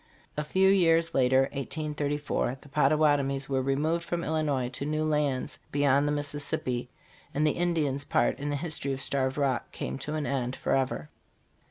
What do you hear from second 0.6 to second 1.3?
years